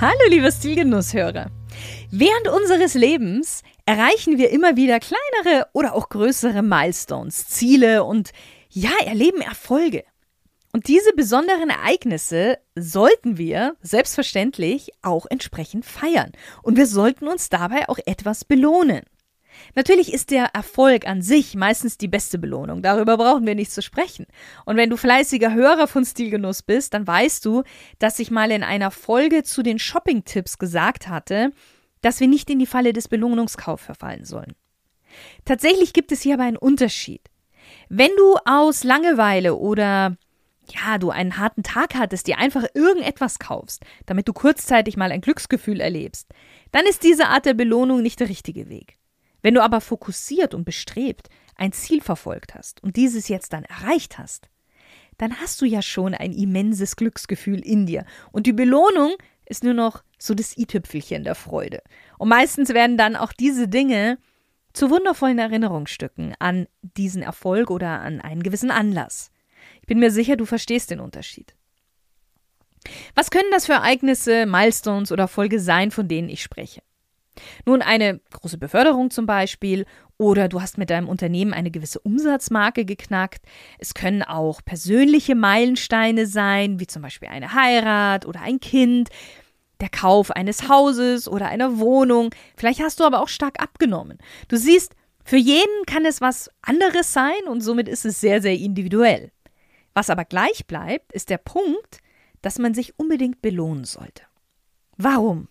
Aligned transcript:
Hallo, 0.00 0.30
liebe 0.30 0.50
Stilgenusshörer. 0.50 1.50
Während 2.10 2.48
unseres 2.48 2.94
Lebens 2.94 3.62
erreichen 3.84 4.38
wir 4.38 4.48
immer 4.48 4.74
wieder 4.74 4.98
kleinere 4.98 5.66
oder 5.74 5.94
auch 5.94 6.08
größere 6.08 6.62
Milestones, 6.62 7.48
Ziele 7.48 8.02
und 8.04 8.30
ja, 8.70 8.92
erleben 9.04 9.42
Erfolge. 9.42 10.04
Und 10.72 10.88
diese 10.88 11.12
besonderen 11.12 11.68
Ereignisse 11.68 12.56
sollten 12.74 13.36
wir 13.36 13.76
selbstverständlich 13.82 14.90
auch 15.02 15.26
entsprechend 15.28 15.84
feiern. 15.84 16.32
Und 16.62 16.78
wir 16.78 16.86
sollten 16.86 17.28
uns 17.28 17.50
dabei 17.50 17.86
auch 17.90 17.98
etwas 18.06 18.46
belohnen. 18.46 19.02
Natürlich 19.74 20.12
ist 20.12 20.30
der 20.30 20.46
Erfolg 20.54 21.06
an 21.06 21.22
sich 21.22 21.54
meistens 21.54 21.98
die 21.98 22.08
beste 22.08 22.38
Belohnung. 22.38 22.82
Darüber 22.82 23.16
brauchen 23.16 23.46
wir 23.46 23.54
nicht 23.54 23.72
zu 23.72 23.82
sprechen. 23.82 24.26
Und 24.64 24.76
wenn 24.76 24.90
du 24.90 24.96
fleißiger 24.96 25.54
Hörer 25.54 25.86
von 25.86 26.04
Stilgenuss 26.04 26.62
bist, 26.62 26.94
dann 26.94 27.06
weißt 27.06 27.44
du, 27.44 27.62
dass 27.98 28.18
ich 28.18 28.30
mal 28.30 28.50
in 28.50 28.62
einer 28.62 28.90
Folge 28.90 29.42
zu 29.42 29.62
den 29.62 29.78
Shopping-Tipps 29.78 30.58
gesagt 30.58 31.08
hatte, 31.08 31.52
dass 32.00 32.20
wir 32.20 32.28
nicht 32.28 32.50
in 32.50 32.58
die 32.58 32.66
Falle 32.66 32.92
des 32.92 33.08
Belohnungskaufs 33.08 33.84
verfallen 33.84 34.24
sollen. 34.24 34.54
Tatsächlich 35.44 35.92
gibt 35.92 36.12
es 36.12 36.22
hier 36.22 36.34
aber 36.34 36.44
einen 36.44 36.56
Unterschied. 36.56 37.22
Wenn 37.88 38.10
du 38.16 38.36
aus 38.44 38.84
Langeweile 38.84 39.56
oder 39.56 40.16
ja, 40.72 40.98
du 40.98 41.10
einen 41.10 41.36
harten 41.36 41.62
Tag 41.62 41.94
hattest, 41.94 42.26
dir 42.26 42.38
einfach 42.38 42.64
irgendetwas 42.74 43.38
kaufst, 43.38 43.82
damit 44.06 44.28
du 44.28 44.32
kurzzeitig 44.32 44.96
mal 44.96 45.10
ein 45.10 45.20
Glücksgefühl 45.20 45.80
erlebst, 45.80 46.28
dann 46.72 46.86
ist 46.86 47.02
diese 47.02 47.26
Art 47.26 47.46
der 47.46 47.54
Belohnung 47.54 48.02
nicht 48.02 48.20
der 48.20 48.28
richtige 48.28 48.68
Weg. 48.68 48.96
Wenn 49.42 49.54
du 49.54 49.62
aber 49.62 49.80
fokussiert 49.80 50.54
und 50.54 50.64
bestrebt 50.64 51.28
ein 51.56 51.72
Ziel 51.72 52.00
verfolgt 52.00 52.54
hast 52.54 52.82
und 52.82 52.96
dieses 52.96 53.28
jetzt 53.28 53.52
dann 53.52 53.64
erreicht 53.64 54.18
hast, 54.18 54.48
dann 55.18 55.38
hast 55.40 55.60
du 55.60 55.66
ja 55.66 55.82
schon 55.82 56.14
ein 56.14 56.32
immenses 56.32 56.96
Glücksgefühl 56.96 57.60
in 57.60 57.86
dir. 57.86 58.04
Und 58.32 58.46
die 58.46 58.54
Belohnung 58.54 59.14
ist 59.44 59.64
nur 59.64 59.74
noch 59.74 60.02
so 60.18 60.34
das 60.34 60.56
i-Tüpfelchen 60.56 61.24
der 61.24 61.34
Freude. 61.34 61.82
Und 62.18 62.28
meistens 62.28 62.70
werden 62.70 62.96
dann 62.96 63.16
auch 63.16 63.32
diese 63.32 63.68
Dinge 63.68 64.18
zu 64.72 64.88
wundervollen 64.88 65.38
Erinnerungsstücken 65.38 66.34
an 66.38 66.66
diesen 66.80 67.22
Erfolg 67.22 67.70
oder 67.70 68.00
an 68.00 68.20
einen 68.20 68.42
gewissen 68.42 68.70
Anlass. 68.70 69.30
Ich 69.80 69.86
bin 69.86 69.98
mir 69.98 70.10
sicher, 70.10 70.36
du 70.36 70.46
verstehst 70.46 70.90
den 70.90 71.00
Unterschied. 71.00 71.54
Was 73.14 73.30
können 73.30 73.50
das 73.50 73.66
für 73.66 73.72
Ereignisse, 73.72 74.46
Milestones 74.46 75.12
oder 75.12 75.28
Folge 75.28 75.60
sein, 75.60 75.90
von 75.90 76.08
denen 76.08 76.28
ich 76.28 76.42
spreche? 76.42 76.82
Nun, 77.66 77.82
eine 77.82 78.20
große 78.30 78.58
Beförderung 78.58 79.10
zum 79.10 79.26
Beispiel 79.26 79.86
oder 80.16 80.48
du 80.48 80.60
hast 80.60 80.78
mit 80.78 80.90
deinem 80.90 81.08
Unternehmen 81.08 81.54
eine 81.54 81.70
gewisse 81.70 82.00
Umsatzmarke 82.00 82.84
geknackt. 82.84 83.44
Es 83.78 83.94
können 83.94 84.22
auch 84.22 84.60
persönliche 84.64 85.34
Meilensteine 85.34 86.26
sein, 86.26 86.78
wie 86.78 86.86
zum 86.86 87.02
Beispiel 87.02 87.28
eine 87.28 87.54
Heirat 87.54 88.26
oder 88.26 88.42
ein 88.42 88.60
Kind, 88.60 89.08
der 89.80 89.88
Kauf 89.88 90.30
eines 90.30 90.68
Hauses 90.68 91.26
oder 91.26 91.48
einer 91.48 91.78
Wohnung. 91.78 92.34
Vielleicht 92.56 92.80
hast 92.80 93.00
du 93.00 93.04
aber 93.04 93.22
auch 93.22 93.28
stark 93.28 93.62
abgenommen. 93.62 94.18
Du 94.48 94.56
siehst, 94.56 94.94
für 95.24 95.36
jeden 95.36 95.86
kann 95.86 96.04
es 96.04 96.20
was 96.20 96.50
anderes 96.62 97.12
sein 97.12 97.48
und 97.48 97.60
somit 97.60 97.88
ist 97.88 98.04
es 98.04 98.20
sehr, 98.20 98.42
sehr 98.42 98.56
individuell. 98.56 99.32
Was 99.94 100.10
aber 100.10 100.24
gleich 100.24 100.66
bleibt, 100.66 101.12
ist 101.12 101.30
der 101.30 101.38
Punkt, 101.38 101.98
dass 102.42 102.58
man 102.58 102.74
sich 102.74 102.98
unbedingt 102.98 103.42
belohnen 103.42 103.84
sollte. 103.84 104.22
Warum? 104.96 105.48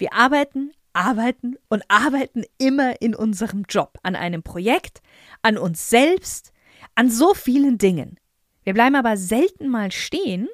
Wir 0.00 0.14
arbeiten, 0.14 0.72
arbeiten 0.94 1.56
und 1.68 1.84
arbeiten 1.88 2.44
immer 2.56 3.02
in 3.02 3.14
unserem 3.14 3.64
Job, 3.68 3.98
an 4.02 4.16
einem 4.16 4.42
Projekt, 4.42 5.02
an 5.42 5.58
uns 5.58 5.90
selbst, 5.90 6.54
an 6.94 7.10
so 7.10 7.34
vielen 7.34 7.76
Dingen. 7.76 8.18
Wir 8.64 8.72
bleiben 8.72 8.96
aber 8.96 9.18
selten 9.18 9.68
mal 9.68 9.92
stehen 9.92 10.48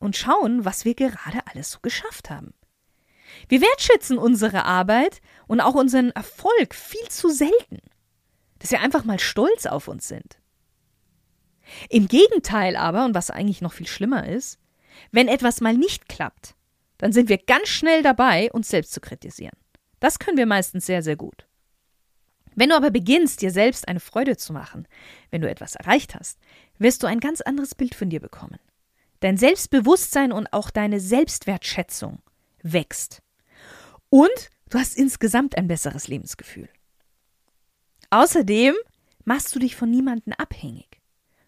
und 0.00 0.18
schauen, 0.18 0.66
was 0.66 0.84
wir 0.84 0.94
gerade 0.94 1.40
alles 1.46 1.70
so 1.70 1.78
geschafft 1.80 2.28
haben. 2.28 2.52
Wir 3.48 3.62
wertschätzen 3.62 4.18
unsere 4.18 4.66
Arbeit 4.66 5.22
und 5.46 5.62
auch 5.62 5.74
unseren 5.74 6.10
Erfolg 6.10 6.74
viel 6.74 7.08
zu 7.08 7.30
selten, 7.30 7.78
dass 8.58 8.70
wir 8.70 8.82
einfach 8.82 9.04
mal 9.04 9.18
stolz 9.18 9.64
auf 9.64 9.88
uns 9.88 10.08
sind. 10.08 10.36
Im 11.88 12.06
Gegenteil 12.06 12.76
aber, 12.76 13.06
und 13.06 13.14
was 13.14 13.30
eigentlich 13.30 13.62
noch 13.62 13.72
viel 13.72 13.86
schlimmer 13.86 14.28
ist, 14.28 14.58
wenn 15.10 15.26
etwas 15.26 15.62
mal 15.62 15.74
nicht 15.74 16.06
klappt, 16.06 16.54
dann 17.00 17.12
sind 17.12 17.30
wir 17.30 17.38
ganz 17.38 17.68
schnell 17.68 18.02
dabei, 18.02 18.52
uns 18.52 18.68
selbst 18.68 18.92
zu 18.92 19.00
kritisieren. 19.00 19.56
Das 20.00 20.18
können 20.18 20.36
wir 20.36 20.44
meistens 20.44 20.84
sehr, 20.84 21.02
sehr 21.02 21.16
gut. 21.16 21.46
Wenn 22.54 22.68
du 22.68 22.76
aber 22.76 22.90
beginnst, 22.90 23.40
dir 23.40 23.50
selbst 23.50 23.88
eine 23.88 24.00
Freude 24.00 24.36
zu 24.36 24.52
machen, 24.52 24.86
wenn 25.30 25.40
du 25.40 25.48
etwas 25.48 25.76
erreicht 25.76 26.14
hast, 26.14 26.38
wirst 26.78 27.02
du 27.02 27.06
ein 27.06 27.20
ganz 27.20 27.40
anderes 27.40 27.74
Bild 27.74 27.94
von 27.94 28.10
dir 28.10 28.20
bekommen. 28.20 28.58
Dein 29.20 29.38
Selbstbewusstsein 29.38 30.30
und 30.30 30.52
auch 30.52 30.70
deine 30.70 31.00
Selbstwertschätzung 31.00 32.18
wächst. 32.62 33.22
Und 34.10 34.50
du 34.68 34.78
hast 34.78 34.94
insgesamt 34.94 35.56
ein 35.56 35.68
besseres 35.68 36.06
Lebensgefühl. 36.06 36.68
Außerdem 38.10 38.74
machst 39.24 39.54
du 39.54 39.58
dich 39.58 39.74
von 39.74 39.90
niemandem 39.90 40.34
abhängig. 40.36 40.99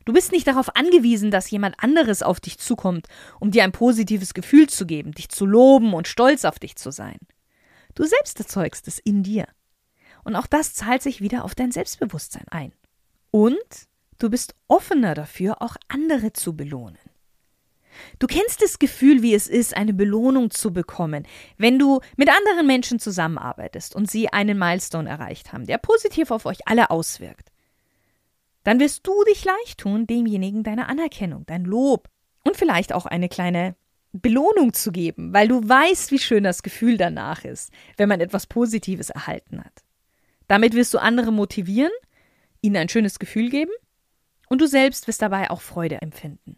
Du 0.04 0.12
bist 0.12 0.32
nicht 0.32 0.46
darauf 0.46 0.74
angewiesen, 0.74 1.30
dass 1.30 1.50
jemand 1.50 1.76
anderes 1.78 2.22
auf 2.22 2.40
dich 2.40 2.58
zukommt, 2.58 3.06
um 3.40 3.50
dir 3.50 3.64
ein 3.64 3.72
positives 3.72 4.34
Gefühl 4.34 4.68
zu 4.68 4.86
geben, 4.86 5.12
dich 5.12 5.28
zu 5.28 5.46
loben 5.46 5.94
und 5.94 6.08
stolz 6.08 6.44
auf 6.44 6.58
dich 6.58 6.76
zu 6.76 6.90
sein. 6.90 7.18
Du 7.94 8.04
selbst 8.04 8.38
erzeugst 8.38 8.88
es 8.88 8.98
in 8.98 9.22
dir. 9.22 9.46
Und 10.24 10.36
auch 10.36 10.46
das 10.46 10.74
zahlt 10.74 11.02
sich 11.02 11.20
wieder 11.20 11.44
auf 11.44 11.54
dein 11.54 11.72
Selbstbewusstsein 11.72 12.46
ein. 12.50 12.72
Und 13.30 13.56
du 14.18 14.30
bist 14.30 14.54
offener 14.68 15.14
dafür, 15.14 15.62
auch 15.62 15.76
andere 15.88 16.32
zu 16.32 16.56
belohnen. 16.56 16.98
Du 18.18 18.26
kennst 18.26 18.62
das 18.62 18.78
Gefühl, 18.78 19.20
wie 19.22 19.34
es 19.34 19.48
ist, 19.48 19.76
eine 19.76 19.92
Belohnung 19.92 20.50
zu 20.50 20.72
bekommen, 20.72 21.26
wenn 21.58 21.78
du 21.78 22.00
mit 22.16 22.30
anderen 22.30 22.66
Menschen 22.66 22.98
zusammenarbeitest 22.98 23.94
und 23.94 24.10
sie 24.10 24.32
einen 24.32 24.58
Milestone 24.58 25.10
erreicht 25.10 25.52
haben, 25.52 25.66
der 25.66 25.76
positiv 25.76 26.30
auf 26.30 26.46
euch 26.46 26.66
alle 26.66 26.90
auswirkt 26.90 27.51
dann 28.64 28.80
wirst 28.80 29.06
du 29.06 29.12
dich 29.24 29.44
leicht 29.44 29.78
tun, 29.78 30.06
demjenigen 30.06 30.62
deine 30.62 30.88
Anerkennung, 30.88 31.44
dein 31.46 31.64
Lob 31.64 32.08
und 32.44 32.56
vielleicht 32.56 32.92
auch 32.92 33.06
eine 33.06 33.28
kleine 33.28 33.76
Belohnung 34.12 34.72
zu 34.72 34.92
geben, 34.92 35.32
weil 35.32 35.48
du 35.48 35.66
weißt, 35.66 36.12
wie 36.12 36.18
schön 36.18 36.44
das 36.44 36.62
Gefühl 36.62 36.96
danach 36.96 37.44
ist, 37.44 37.72
wenn 37.96 38.08
man 38.08 38.20
etwas 38.20 38.46
Positives 38.46 39.10
erhalten 39.10 39.64
hat. 39.64 39.72
Damit 40.48 40.74
wirst 40.74 40.92
du 40.92 40.98
andere 40.98 41.32
motivieren, 41.32 41.92
ihnen 42.60 42.76
ein 42.76 42.88
schönes 42.88 43.18
Gefühl 43.18 43.48
geben 43.48 43.72
und 44.48 44.60
du 44.60 44.66
selbst 44.66 45.08
wirst 45.08 45.22
dabei 45.22 45.50
auch 45.50 45.62
Freude 45.62 46.02
empfinden. 46.02 46.56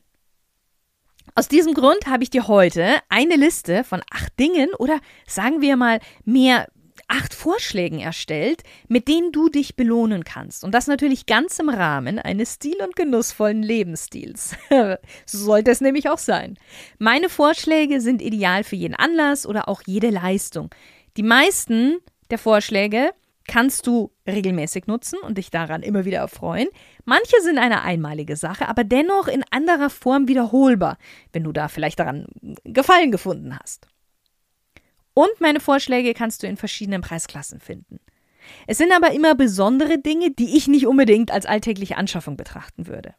Aus 1.36 1.48
diesem 1.48 1.74
Grund 1.74 2.06
habe 2.06 2.22
ich 2.22 2.30
dir 2.30 2.48
heute 2.48 2.98
eine 3.08 3.36
Liste 3.36 3.82
von 3.84 4.02
acht 4.10 4.38
Dingen 4.38 4.68
oder 4.78 5.00
sagen 5.26 5.60
wir 5.60 5.76
mal 5.76 6.00
mehr 6.24 6.68
acht 7.08 7.34
Vorschlägen 7.34 8.00
erstellt, 8.00 8.62
mit 8.88 9.08
denen 9.08 9.32
du 9.32 9.48
dich 9.48 9.76
belohnen 9.76 10.24
kannst. 10.24 10.64
Und 10.64 10.72
das 10.72 10.86
natürlich 10.86 11.26
ganz 11.26 11.58
im 11.58 11.68
Rahmen 11.68 12.18
eines 12.18 12.54
stil- 12.54 12.82
und 12.82 12.96
genussvollen 12.96 13.62
Lebensstils. 13.62 14.56
so 15.26 15.38
sollte 15.38 15.70
es 15.70 15.80
nämlich 15.80 16.08
auch 16.08 16.18
sein. 16.18 16.58
Meine 16.98 17.28
Vorschläge 17.28 18.00
sind 18.00 18.22
ideal 18.22 18.64
für 18.64 18.76
jeden 18.76 18.94
Anlass 18.94 19.46
oder 19.46 19.68
auch 19.68 19.82
jede 19.86 20.10
Leistung. 20.10 20.70
Die 21.16 21.22
meisten 21.22 21.98
der 22.30 22.38
Vorschläge 22.38 23.10
kannst 23.46 23.86
du 23.86 24.10
regelmäßig 24.26 24.86
nutzen 24.86 25.18
und 25.20 25.38
dich 25.38 25.50
daran 25.50 25.82
immer 25.82 26.04
wieder 26.04 26.18
erfreuen. 26.18 26.68
Manche 27.04 27.40
sind 27.42 27.58
eine 27.58 27.82
einmalige 27.82 28.36
Sache, 28.36 28.68
aber 28.68 28.84
dennoch 28.84 29.28
in 29.28 29.44
anderer 29.50 29.90
Form 29.90 30.28
wiederholbar, 30.28 30.98
wenn 31.32 31.44
du 31.44 31.52
da 31.52 31.68
vielleicht 31.68 31.98
daran 31.98 32.26
Gefallen 32.64 33.12
gefunden 33.12 33.58
hast. 33.58 33.86
Und 35.14 35.40
meine 35.40 35.60
Vorschläge 35.60 36.12
kannst 36.12 36.42
du 36.42 36.46
in 36.46 36.56
verschiedenen 36.56 37.00
Preisklassen 37.00 37.60
finden. 37.60 38.00
Es 38.66 38.78
sind 38.78 38.92
aber 38.92 39.12
immer 39.12 39.34
besondere 39.34 39.98
Dinge, 39.98 40.30
die 40.32 40.56
ich 40.56 40.68
nicht 40.68 40.86
unbedingt 40.86 41.30
als 41.30 41.46
alltägliche 41.46 41.96
Anschaffung 41.96 42.36
betrachten 42.36 42.86
würde. 42.86 43.14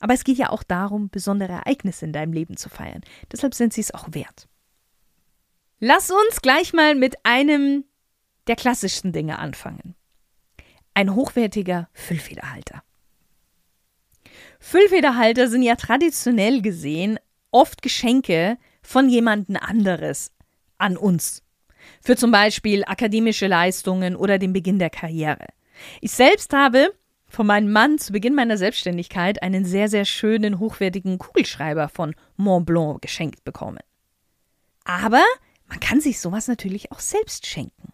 Aber 0.00 0.14
es 0.14 0.24
geht 0.24 0.38
ja 0.38 0.50
auch 0.50 0.62
darum, 0.62 1.10
besondere 1.10 1.52
Ereignisse 1.52 2.04
in 2.04 2.12
deinem 2.12 2.32
Leben 2.32 2.56
zu 2.56 2.68
feiern. 2.68 3.02
Deshalb 3.32 3.54
sind 3.54 3.72
sie 3.72 3.80
es 3.80 3.92
auch 3.92 4.08
wert. 4.12 4.48
Lass 5.80 6.10
uns 6.10 6.40
gleich 6.40 6.72
mal 6.72 6.94
mit 6.94 7.16
einem 7.24 7.84
der 8.46 8.56
klassischsten 8.56 9.12
Dinge 9.12 9.38
anfangen. 9.38 9.94
Ein 10.94 11.14
hochwertiger 11.14 11.88
Füllfederhalter. 11.92 12.82
Füllfederhalter 14.60 15.48
sind 15.48 15.62
ja 15.62 15.76
traditionell 15.76 16.62
gesehen 16.62 17.18
oft 17.50 17.82
Geschenke 17.82 18.58
von 18.82 19.08
jemandem 19.08 19.56
anderes 19.56 20.33
an 20.78 20.96
uns. 20.96 21.42
Für 22.00 22.16
zum 22.16 22.30
Beispiel 22.30 22.84
akademische 22.84 23.46
Leistungen 23.46 24.16
oder 24.16 24.38
den 24.38 24.52
Beginn 24.52 24.78
der 24.78 24.90
Karriere. 24.90 25.46
Ich 26.00 26.12
selbst 26.12 26.52
habe 26.52 26.92
von 27.34 27.46
meinem 27.46 27.72
Mann 27.72 27.98
zu 27.98 28.12
Beginn 28.12 28.34
meiner 28.34 28.56
Selbstständigkeit 28.56 29.42
einen 29.42 29.64
sehr, 29.64 29.88
sehr 29.88 30.04
schönen, 30.04 30.58
hochwertigen 30.58 31.18
Kugelschreiber 31.18 31.88
von 31.88 32.14
Montblanc 32.36 33.02
geschenkt 33.02 33.44
bekommen. 33.44 33.80
Aber 34.84 35.22
man 35.66 35.80
kann 35.80 36.00
sich 36.00 36.20
sowas 36.20 36.46
natürlich 36.46 36.92
auch 36.92 37.00
selbst 37.00 37.46
schenken. 37.46 37.92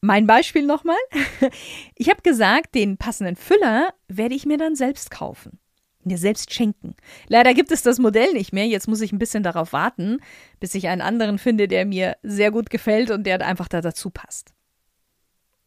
Mein 0.00 0.26
Beispiel 0.26 0.66
nochmal. 0.66 0.96
Ich 1.94 2.10
habe 2.10 2.22
gesagt, 2.22 2.74
den 2.74 2.98
passenden 2.98 3.36
Füller 3.36 3.94
werde 4.08 4.34
ich 4.34 4.44
mir 4.44 4.58
dann 4.58 4.76
selbst 4.76 5.10
kaufen. 5.10 5.58
Mir 6.06 6.18
selbst 6.18 6.54
schenken. 6.54 6.94
Leider 7.26 7.52
gibt 7.52 7.72
es 7.72 7.82
das 7.82 7.98
Modell 7.98 8.32
nicht 8.32 8.52
mehr. 8.52 8.66
Jetzt 8.66 8.86
muss 8.86 9.00
ich 9.00 9.12
ein 9.12 9.18
bisschen 9.18 9.42
darauf 9.42 9.72
warten, 9.72 10.20
bis 10.60 10.74
ich 10.74 10.86
einen 10.88 11.00
anderen 11.00 11.38
finde, 11.38 11.66
der 11.66 11.84
mir 11.84 12.16
sehr 12.22 12.52
gut 12.52 12.70
gefällt 12.70 13.10
und 13.10 13.24
der 13.24 13.44
einfach 13.44 13.66
da 13.66 13.80
dazu 13.80 14.10
passt. 14.10 14.52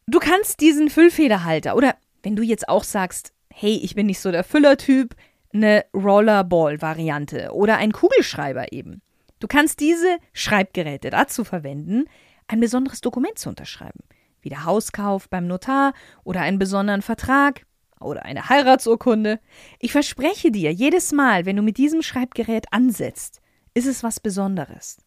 Du 0.06 0.18
kannst 0.18 0.60
diesen 0.60 0.88
Füllfederhalter 0.88 1.76
oder 1.76 1.94
wenn 2.22 2.36
du 2.36 2.42
jetzt 2.42 2.68
auch 2.68 2.84
sagst, 2.84 3.32
hey, 3.52 3.78
ich 3.82 3.94
bin 3.94 4.06
nicht 4.06 4.20
so 4.20 4.32
der 4.32 4.44
Füllertyp, 4.44 5.14
eine 5.52 5.84
Rollerball-Variante 5.94 7.50
oder 7.52 7.76
ein 7.76 7.92
Kugelschreiber 7.92 8.72
eben. 8.72 9.02
Du 9.40 9.46
kannst 9.46 9.80
diese 9.80 10.18
Schreibgeräte 10.32 11.10
dazu 11.10 11.44
verwenden, 11.44 12.04
ein 12.46 12.60
besonderes 12.60 13.00
Dokument 13.00 13.38
zu 13.38 13.48
unterschreiben, 13.48 14.00
wie 14.42 14.48
der 14.48 14.64
Hauskauf 14.64 15.28
beim 15.28 15.46
Notar 15.46 15.92
oder 16.24 16.40
einen 16.40 16.58
besonderen 16.58 17.02
Vertrag 17.02 17.66
oder 18.00 18.24
eine 18.24 18.48
Heiratsurkunde. 18.48 19.40
Ich 19.78 19.92
verspreche 19.92 20.50
dir, 20.50 20.72
jedes 20.72 21.12
Mal, 21.12 21.46
wenn 21.46 21.56
du 21.56 21.62
mit 21.62 21.78
diesem 21.78 22.02
Schreibgerät 22.02 22.72
ansetzt, 22.72 23.40
ist 23.74 23.86
es 23.86 24.02
was 24.02 24.20
Besonderes. 24.20 24.98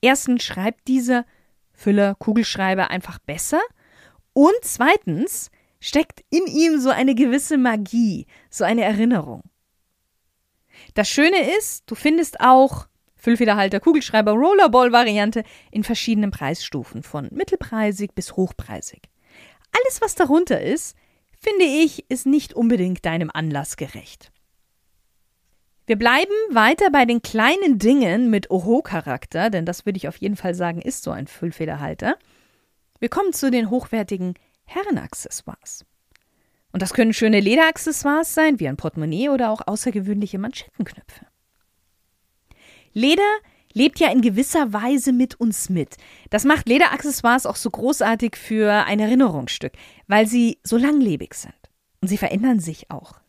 Erstens 0.00 0.44
schreibt 0.44 0.86
dieser 0.88 1.24
Füller 1.72 2.14
Kugelschreiber 2.14 2.90
einfach 2.90 3.18
besser 3.18 3.60
und 4.32 4.54
zweitens 4.62 5.50
steckt 5.80 6.24
in 6.30 6.46
ihm 6.46 6.80
so 6.80 6.90
eine 6.90 7.14
gewisse 7.14 7.58
Magie, 7.58 8.26
so 8.50 8.64
eine 8.64 8.82
Erinnerung. 8.82 9.42
Das 10.94 11.08
Schöne 11.08 11.56
ist, 11.58 11.84
du 11.86 11.94
findest 11.94 12.40
auch 12.40 12.86
Füllfederhalter, 13.16 13.80
Kugelschreiber, 13.80 14.32
Rollerball-Variante 14.32 15.44
in 15.70 15.82
verschiedenen 15.82 16.30
Preisstufen, 16.30 17.02
von 17.02 17.28
mittelpreisig 17.32 18.10
bis 18.14 18.36
hochpreisig. 18.36 19.02
Alles, 19.72 20.02
was 20.02 20.14
darunter 20.14 20.60
ist, 20.60 20.96
finde 21.44 21.64
ich, 21.64 22.10
ist 22.10 22.26
nicht 22.26 22.54
unbedingt 22.54 23.04
deinem 23.04 23.30
Anlass 23.32 23.76
gerecht. 23.76 24.32
Wir 25.86 25.96
bleiben 25.96 26.32
weiter 26.50 26.90
bei 26.90 27.04
den 27.04 27.20
kleinen 27.20 27.78
Dingen 27.78 28.30
mit 28.30 28.50
Oho-Charakter, 28.50 29.50
denn 29.50 29.66
das 29.66 29.84
würde 29.84 29.98
ich 29.98 30.08
auf 30.08 30.16
jeden 30.16 30.36
Fall 30.36 30.54
sagen, 30.54 30.80
ist 30.80 31.02
so 31.02 31.10
ein 31.10 31.26
Füllfederhalter. 31.26 32.16
Wir 33.00 33.10
kommen 33.10 33.34
zu 33.34 33.50
den 33.50 33.68
hochwertigen 33.68 34.34
Herrenaccessoires. 34.64 35.84
Und 36.72 36.80
das 36.80 36.94
können 36.94 37.12
schöne 37.12 37.40
Lederaccessoires 37.40 38.32
sein, 38.32 38.58
wie 38.58 38.66
ein 38.66 38.78
Portemonnaie 38.78 39.28
oder 39.28 39.50
auch 39.50 39.60
außergewöhnliche 39.66 40.38
Manschettenknöpfe. 40.38 41.26
Leder 42.94 43.22
lebt 43.74 44.00
ja 44.00 44.10
in 44.10 44.22
gewisser 44.22 44.72
Weise 44.72 45.12
mit 45.12 45.38
uns 45.38 45.68
mit. 45.68 45.96
Das 46.30 46.44
macht 46.44 46.68
Lederaccessoires 46.68 47.44
auch 47.44 47.56
so 47.56 47.70
großartig 47.70 48.36
für 48.36 48.86
ein 48.86 49.00
Erinnerungsstück, 49.00 49.72
weil 50.06 50.26
sie 50.26 50.58
so 50.62 50.76
langlebig 50.76 51.34
sind. 51.34 51.54
Und 52.00 52.08
sie 52.08 52.18
verändern 52.18 52.60
sich 52.60 52.90
auch. 52.90 53.20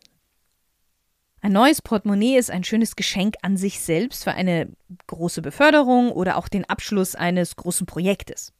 Ein 1.41 1.51
neues 1.51 1.81
Portemonnaie 1.81 2.37
ist 2.37 2.49
ein 2.49 2.63
schönes 2.63 2.95
Geschenk 2.95 3.35
an 3.41 3.55
sich 3.55 3.79
selbst 3.79 4.23
für 4.23 4.31
eine 4.31 4.69
große 5.07 5.41
Beförderung 5.41 6.11
oder 6.11 6.37
auch 6.37 6.47
den 6.47 6.65
Abschluss 6.65 7.13
eines 7.13 7.55
großen 7.55 7.85
Projektes. 7.85 8.51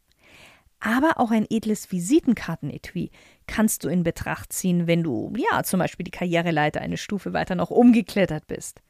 Aber 0.79 1.19
auch 1.19 1.31
ein 1.31 1.47
edles 1.49 1.91
Visitenkartenetui 1.91 3.09
kannst 3.47 3.83
du 3.83 3.89
in 3.89 4.03
Betracht 4.03 4.53
ziehen, 4.53 4.85
wenn 4.85 5.01
du, 5.01 5.33
ja, 5.35 5.63
zum 5.63 5.79
Beispiel 5.79 6.03
die 6.03 6.11
Karriereleiter 6.11 6.79
eine 6.79 6.97
Stufe 6.97 7.33
weiter 7.33 7.55
noch 7.55 7.71
umgeklettert 7.71 8.45
bist. 8.45 8.81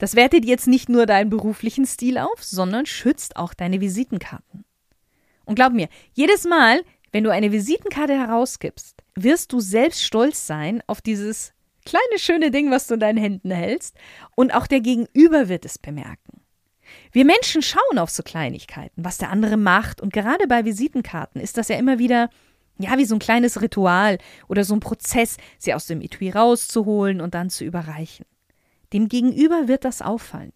Das 0.00 0.16
wertet 0.16 0.46
jetzt 0.46 0.66
nicht 0.66 0.88
nur 0.88 1.04
deinen 1.04 1.28
beruflichen 1.28 1.84
Stil 1.84 2.16
auf, 2.16 2.42
sondern 2.42 2.86
schützt 2.86 3.36
auch 3.36 3.52
deine 3.52 3.82
Visitenkarten. 3.82 4.64
Und 5.44 5.56
glaub 5.56 5.74
mir, 5.74 5.88
jedes 6.14 6.44
Mal, 6.44 6.80
wenn 7.12 7.22
du 7.22 7.30
eine 7.30 7.52
Visitenkarte 7.52 8.14
herausgibst, 8.14 8.96
wirst 9.14 9.52
du 9.52 9.60
selbst 9.60 10.02
stolz 10.02 10.46
sein 10.46 10.82
auf 10.86 11.02
dieses 11.02 11.52
kleine 11.84 12.18
schöne 12.18 12.50
Ding, 12.50 12.70
was 12.70 12.86
du 12.86 12.94
in 12.94 13.00
deinen 13.00 13.18
Händen 13.18 13.50
hältst, 13.50 13.94
und 14.34 14.54
auch 14.54 14.66
der 14.66 14.80
Gegenüber 14.80 15.50
wird 15.50 15.66
es 15.66 15.76
bemerken. 15.76 16.40
Wir 17.12 17.26
Menschen 17.26 17.60
schauen 17.60 17.98
auf 17.98 18.08
so 18.08 18.22
Kleinigkeiten, 18.22 19.04
was 19.04 19.18
der 19.18 19.28
andere 19.28 19.58
macht, 19.58 20.00
und 20.00 20.14
gerade 20.14 20.46
bei 20.46 20.64
Visitenkarten 20.64 21.42
ist 21.42 21.58
das 21.58 21.68
ja 21.68 21.76
immer 21.76 21.98
wieder, 21.98 22.30
ja, 22.78 22.96
wie 22.96 23.04
so 23.04 23.16
ein 23.16 23.20
kleines 23.20 23.60
Ritual 23.60 24.16
oder 24.48 24.64
so 24.64 24.72
ein 24.72 24.80
Prozess, 24.80 25.36
sie 25.58 25.74
aus 25.74 25.86
dem 25.86 26.00
Etui 26.00 26.30
rauszuholen 26.30 27.20
und 27.20 27.34
dann 27.34 27.50
zu 27.50 27.64
überreichen. 27.64 28.24
Dem 28.92 29.08
Gegenüber 29.08 29.68
wird 29.68 29.84
das 29.84 30.02
auffallen. 30.02 30.52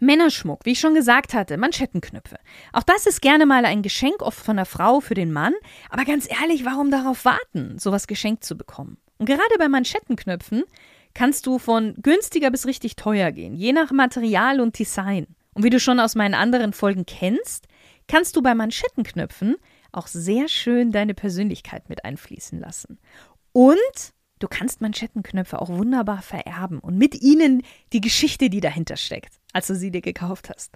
Männerschmuck, 0.00 0.64
wie 0.64 0.72
ich 0.72 0.80
schon 0.80 0.94
gesagt 0.94 1.34
hatte, 1.34 1.56
Manschettenknöpfe. 1.56 2.36
Auch 2.72 2.82
das 2.82 3.06
ist 3.06 3.22
gerne 3.22 3.46
mal 3.46 3.64
ein 3.64 3.82
Geschenk, 3.82 4.22
oft 4.22 4.38
von 4.38 4.56
der 4.56 4.66
Frau 4.66 5.00
für 5.00 5.14
den 5.14 5.32
Mann. 5.32 5.54
Aber 5.88 6.04
ganz 6.04 6.28
ehrlich, 6.30 6.64
warum 6.64 6.90
darauf 6.90 7.24
warten, 7.24 7.78
sowas 7.78 8.06
geschenkt 8.06 8.44
zu 8.44 8.56
bekommen? 8.56 8.98
Und 9.18 9.26
gerade 9.26 9.58
bei 9.58 9.68
Manschettenknöpfen 9.68 10.64
kannst 11.14 11.46
du 11.46 11.58
von 11.58 11.94
günstiger 12.02 12.50
bis 12.50 12.66
richtig 12.66 12.96
teuer 12.96 13.30
gehen, 13.30 13.54
je 13.54 13.72
nach 13.72 13.92
Material 13.92 14.60
und 14.60 14.78
Design. 14.78 15.26
Und 15.54 15.62
wie 15.62 15.70
du 15.70 15.78
schon 15.78 16.00
aus 16.00 16.16
meinen 16.16 16.34
anderen 16.34 16.72
Folgen 16.72 17.06
kennst, 17.06 17.68
kannst 18.08 18.34
du 18.36 18.42
bei 18.42 18.54
Manschettenknöpfen 18.54 19.56
auch 19.92 20.08
sehr 20.08 20.48
schön 20.48 20.90
deine 20.90 21.14
Persönlichkeit 21.14 21.88
mit 21.88 22.04
einfließen 22.04 22.58
lassen. 22.58 22.98
Und 23.52 24.13
du 24.44 24.48
kannst 24.48 24.82
Manschettenknöpfe 24.82 25.58
auch 25.58 25.70
wunderbar 25.70 26.20
vererben 26.20 26.78
und 26.78 26.98
mit 26.98 27.14
ihnen 27.22 27.62
die 27.94 28.02
Geschichte, 28.02 28.50
die 28.50 28.60
dahinter 28.60 28.98
steckt, 28.98 29.40
als 29.54 29.68
du 29.68 29.74
sie 29.74 29.90
dir 29.90 30.02
gekauft 30.02 30.50
hast. 30.54 30.74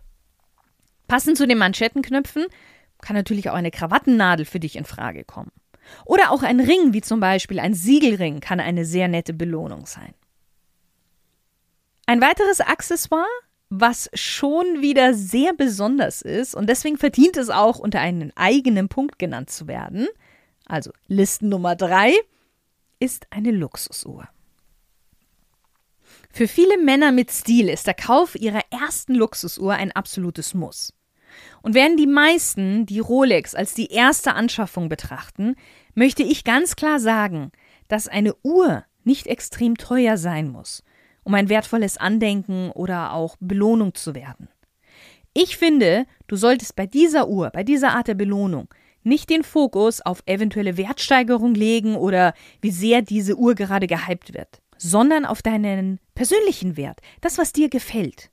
Passend 1.06 1.36
zu 1.36 1.46
den 1.46 1.58
Manschettenknöpfen 1.58 2.46
kann 3.02 3.14
natürlich 3.14 3.50
auch 3.50 3.54
eine 3.54 3.70
Krawattennadel 3.70 4.46
für 4.46 4.58
dich 4.58 4.76
in 4.76 4.86
Frage 4.86 5.22
kommen. 5.24 5.52
Oder 6.06 6.30
auch 6.30 6.42
ein 6.42 6.60
Ring, 6.60 6.94
wie 6.94 7.02
zum 7.02 7.20
Beispiel 7.20 7.60
ein 7.60 7.74
Siegelring, 7.74 8.40
kann 8.40 8.58
eine 8.58 8.86
sehr 8.86 9.06
nette 9.06 9.34
Belohnung 9.34 9.84
sein. 9.84 10.14
Ein 12.06 12.22
weiteres 12.22 12.62
Accessoire, 12.62 13.26
was 13.68 14.08
schon 14.14 14.80
wieder 14.80 15.12
sehr 15.12 15.52
besonders 15.52 16.22
ist 16.22 16.54
und 16.54 16.70
deswegen 16.70 16.96
verdient 16.96 17.36
es 17.36 17.50
auch 17.50 17.78
unter 17.78 18.00
einen 18.00 18.34
eigenen 18.34 18.88
Punkt 18.88 19.18
genannt 19.18 19.50
zu 19.50 19.68
werden, 19.68 20.08
also 20.64 20.90
Listen 21.06 21.50
Nummer 21.50 21.76
drei, 21.76 22.14
ist 23.00 23.26
eine 23.30 23.50
Luxusuhr. 23.50 24.28
Für 26.30 26.48
viele 26.48 26.78
Männer 26.78 27.12
mit 27.12 27.30
Stil 27.30 27.68
ist 27.68 27.86
der 27.86 27.94
Kauf 27.94 28.34
ihrer 28.34 28.62
ersten 28.70 29.14
Luxusuhr 29.14 29.74
ein 29.74 29.92
absolutes 29.92 30.54
Muss. 30.54 30.94
Und 31.62 31.74
während 31.74 31.98
die 32.00 32.06
meisten 32.06 32.86
die 32.86 33.00
Rolex 33.00 33.54
als 33.54 33.74
die 33.74 33.92
erste 33.92 34.34
Anschaffung 34.34 34.88
betrachten, 34.88 35.56
möchte 35.94 36.22
ich 36.22 36.44
ganz 36.44 36.76
klar 36.76 37.00
sagen, 37.00 37.52
dass 37.88 38.08
eine 38.08 38.34
Uhr 38.42 38.84
nicht 39.04 39.26
extrem 39.26 39.76
teuer 39.76 40.16
sein 40.16 40.48
muss 40.48 40.82
um 41.28 41.34
ein 41.34 41.50
wertvolles 41.50 41.98
Andenken 41.98 42.70
oder 42.70 43.12
auch 43.12 43.36
Belohnung 43.38 43.94
zu 43.94 44.14
werden. 44.14 44.48
Ich 45.34 45.58
finde, 45.58 46.06
du 46.26 46.36
solltest 46.36 46.74
bei 46.74 46.86
dieser 46.86 47.28
Uhr, 47.28 47.50
bei 47.50 47.64
dieser 47.64 47.90
Art 47.90 48.08
der 48.08 48.14
Belohnung, 48.14 48.72
nicht 49.08 49.30
den 49.30 49.42
Fokus 49.42 50.00
auf 50.00 50.22
eventuelle 50.26 50.76
Wertsteigerung 50.76 51.54
legen 51.54 51.96
oder 51.96 52.34
wie 52.60 52.70
sehr 52.70 53.02
diese 53.02 53.36
Uhr 53.36 53.54
gerade 53.54 53.86
gehypt 53.86 54.34
wird, 54.34 54.60
sondern 54.76 55.24
auf 55.24 55.42
deinen 55.42 55.98
persönlichen 56.14 56.76
Wert, 56.76 57.00
das, 57.20 57.38
was 57.38 57.52
dir 57.52 57.68
gefällt. 57.68 58.30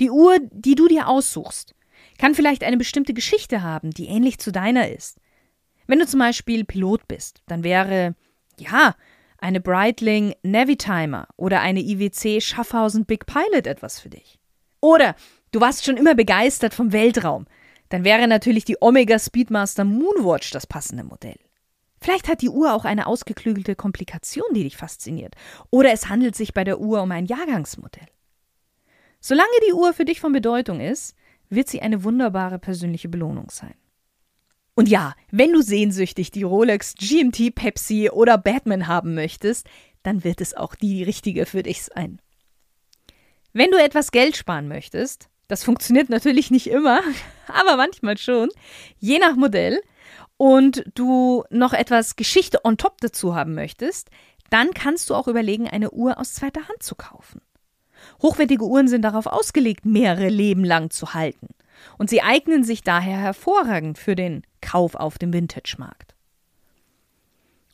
Die 0.00 0.10
Uhr, 0.10 0.38
die 0.50 0.74
du 0.74 0.88
dir 0.88 1.08
aussuchst, 1.08 1.74
kann 2.18 2.34
vielleicht 2.34 2.64
eine 2.64 2.76
bestimmte 2.76 3.14
Geschichte 3.14 3.62
haben, 3.62 3.90
die 3.90 4.06
ähnlich 4.06 4.38
zu 4.38 4.52
deiner 4.52 4.88
ist. 4.88 5.18
Wenn 5.86 5.98
du 5.98 6.06
zum 6.06 6.20
Beispiel 6.20 6.64
Pilot 6.64 7.06
bist, 7.08 7.42
dann 7.46 7.64
wäre, 7.64 8.14
ja, 8.58 8.94
eine 9.38 9.60
Breitling 9.60 10.34
Navitimer 10.42 11.26
oder 11.36 11.60
eine 11.60 11.80
IWC 11.80 12.40
Schaffhausen 12.40 13.04
Big 13.04 13.26
Pilot 13.26 13.66
etwas 13.66 13.98
für 13.98 14.08
dich. 14.08 14.38
Oder 14.80 15.16
du 15.50 15.60
warst 15.60 15.84
schon 15.84 15.96
immer 15.96 16.14
begeistert 16.14 16.74
vom 16.74 16.92
Weltraum, 16.92 17.46
dann 17.92 18.04
wäre 18.04 18.26
natürlich 18.26 18.64
die 18.64 18.78
Omega 18.80 19.18
Speedmaster 19.18 19.84
Moonwatch 19.84 20.50
das 20.50 20.66
passende 20.66 21.04
Modell. 21.04 21.36
Vielleicht 22.00 22.26
hat 22.26 22.40
die 22.40 22.48
Uhr 22.48 22.72
auch 22.72 22.86
eine 22.86 23.06
ausgeklügelte 23.06 23.76
Komplikation, 23.76 24.46
die 24.54 24.62
dich 24.62 24.78
fasziniert. 24.78 25.34
Oder 25.68 25.92
es 25.92 26.08
handelt 26.08 26.34
sich 26.34 26.54
bei 26.54 26.64
der 26.64 26.80
Uhr 26.80 27.02
um 27.02 27.12
ein 27.12 27.26
Jahrgangsmodell. 27.26 28.06
Solange 29.20 29.52
die 29.68 29.74
Uhr 29.74 29.92
für 29.92 30.06
dich 30.06 30.20
von 30.20 30.32
Bedeutung 30.32 30.80
ist, 30.80 31.14
wird 31.50 31.68
sie 31.68 31.82
eine 31.82 32.02
wunderbare 32.02 32.58
persönliche 32.58 33.10
Belohnung 33.10 33.50
sein. 33.50 33.74
Und 34.74 34.88
ja, 34.88 35.14
wenn 35.30 35.52
du 35.52 35.60
sehnsüchtig 35.60 36.30
die 36.30 36.44
Rolex 36.44 36.94
GMT, 36.94 37.54
Pepsi 37.54 38.08
oder 38.08 38.38
Batman 38.38 38.86
haben 38.86 39.14
möchtest, 39.14 39.68
dann 40.02 40.24
wird 40.24 40.40
es 40.40 40.54
auch 40.54 40.74
die 40.74 41.02
richtige 41.02 41.44
für 41.44 41.62
dich 41.62 41.82
sein. 41.84 42.22
Wenn 43.52 43.70
du 43.70 43.76
etwas 43.76 44.12
Geld 44.12 44.34
sparen 44.34 44.66
möchtest, 44.66 45.28
Das 45.52 45.64
funktioniert 45.64 46.08
natürlich 46.08 46.50
nicht 46.50 46.68
immer, 46.68 47.02
aber 47.54 47.76
manchmal 47.76 48.18
schon, 48.18 48.50
je 48.98 49.18
nach 49.18 49.36
Modell, 49.36 49.80
und 50.42 50.84
du 50.94 51.44
noch 51.50 51.72
etwas 51.72 52.16
Geschichte 52.16 52.64
on 52.64 52.76
top 52.76 53.00
dazu 53.00 53.36
haben 53.36 53.54
möchtest, 53.54 54.10
dann 54.50 54.74
kannst 54.74 55.08
du 55.08 55.14
auch 55.14 55.28
überlegen, 55.28 55.68
eine 55.68 55.92
Uhr 55.92 56.18
aus 56.18 56.34
zweiter 56.34 56.66
Hand 56.68 56.82
zu 56.82 56.96
kaufen. 56.96 57.40
Hochwertige 58.20 58.64
Uhren 58.64 58.88
sind 58.88 59.02
darauf 59.02 59.26
ausgelegt, 59.26 59.86
mehrere 59.86 60.28
Leben 60.28 60.64
lang 60.64 60.90
zu 60.90 61.14
halten. 61.14 61.48
Und 61.96 62.10
sie 62.10 62.22
eignen 62.22 62.64
sich 62.64 62.82
daher 62.82 63.18
hervorragend 63.18 63.98
für 63.98 64.16
den 64.16 64.42
Kauf 64.60 64.96
auf 64.96 65.16
dem 65.16 65.32
Vintage-Markt. 65.32 66.16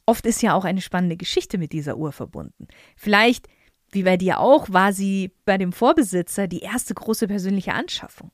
Oft 0.04 0.26
ist 0.26 0.42
ja 0.42 0.54
auch 0.54 0.66
eine 0.66 0.82
spannende 0.82 1.16
Geschichte 1.16 1.56
mit 1.56 1.72
dieser 1.72 1.96
Uhr 1.96 2.12
verbunden. 2.12 2.68
Vielleicht, 2.96 3.48
wie 3.92 4.02
bei 4.02 4.18
dir 4.18 4.40
auch, 4.40 4.70
war 4.70 4.92
sie 4.92 5.32
bei 5.46 5.56
dem 5.58 5.72
Vorbesitzer 5.72 6.48
die 6.48 6.60
erste 6.60 6.92
große 6.92 7.28
persönliche 7.28 7.72
Anschaffung. 7.72 8.30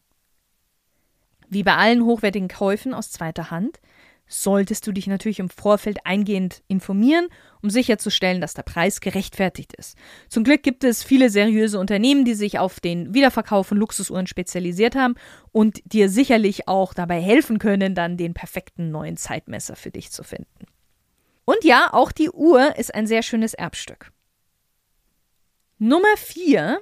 Wie 1.55 1.63
bei 1.63 1.77
allen 1.77 2.05
hochwertigen 2.05 2.49
Käufen 2.49 2.93
aus 2.93 3.13
zweiter 3.13 3.53
Hand 3.53 3.79
solltest 4.27 4.89
du 4.89 4.93
dich 4.93 5.07
natürlich 5.07 5.39
im 5.39 5.49
Vorfeld 5.49 5.99
eingehend 6.05 6.65
informieren, 6.67 7.29
um 7.63 7.71
sicherzustellen, 7.71 8.41
dass 8.41 8.55
der 8.55 8.65
Preis 8.65 9.01
gerechtfertigt 9.01 9.73
ist. 9.75 9.97
Zum 10.29 10.43
Glück 10.43 10.65
gibt 10.65 10.83
es 10.83 11.05
viele 11.05 11.31
seriöse 11.31 11.79
Unternehmen, 11.79 12.25
die 12.25 12.35
sich 12.35 12.59
auf 12.59 12.81
den 12.81 13.15
Wiederverkauf 13.15 13.69
von 13.69 13.79
Luxusuhren 13.79 14.27
spezialisiert 14.27 14.97
haben 14.97 15.15
und 15.53 15.81
dir 15.85 16.09
sicherlich 16.09 16.67
auch 16.67 16.93
dabei 16.93 17.21
helfen 17.21 17.61
können, 17.61 17.95
dann 17.95 18.17
den 18.17 18.35
perfekten 18.35 18.91
neuen 18.91 19.17
Zeitmesser 19.17 19.77
für 19.77 19.93
dich 19.93 20.11
zu 20.11 20.25
finden. 20.25 20.67
Und 21.45 21.63
ja, 21.63 21.91
auch 21.93 22.11
die 22.11 22.31
Uhr 22.31 22.77
ist 22.79 22.93
ein 22.93 23.07
sehr 23.07 23.23
schönes 23.23 23.55
Erbstück. 23.55 24.11
Nummer 25.79 26.17
4. 26.17 26.81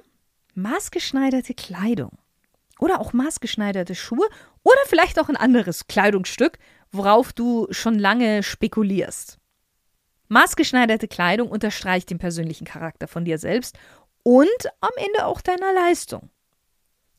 Maßgeschneiderte 0.55 1.53
Kleidung. 1.53 2.17
Oder 2.83 2.99
auch 2.99 3.13
maßgeschneiderte 3.13 3.95
Schuhe 3.95 4.27
oder 4.61 4.81
vielleicht 4.87 5.17
auch 5.17 5.29
ein 5.29 5.37
anderes 5.37 5.87
Kleidungsstück, 5.87 6.59
worauf 6.91 7.31
du 7.31 7.65
schon 7.71 7.97
lange 7.97 8.43
spekulierst. 8.43 9.37
Maßgeschneiderte 10.27 11.07
Kleidung 11.07 11.49
unterstreicht 11.49 12.09
den 12.09 12.17
persönlichen 12.17 12.65
Charakter 12.65 13.07
von 13.07 13.23
dir 13.23 13.37
selbst 13.37 13.79
und 14.23 14.49
am 14.81 14.91
Ende 14.97 15.27
auch 15.27 15.39
deiner 15.39 15.71
Leistung. 15.73 16.29